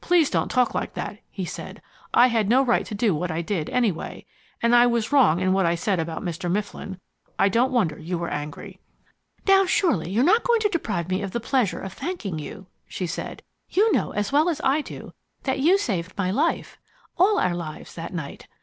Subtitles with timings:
[0.00, 1.82] "Please don't talk like that," he said.
[2.14, 4.24] "I had no right to do what I did, anyway.
[4.62, 6.50] And I was wrong in what I said about Mr.
[6.50, 6.98] Mifflin.
[7.38, 8.80] I don't wonder you were angry."
[9.46, 13.06] "Now surely you're not going to deprive me of the pleasure of thanking you," she
[13.06, 13.42] said.
[13.68, 15.12] "You know as well as I do
[15.42, 16.78] that you saved my life
[17.18, 18.48] all our lives, that night.